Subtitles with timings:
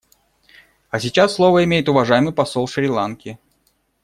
[0.89, 3.37] А сейчас слово имеет уважаемый посол Шри-Ланки.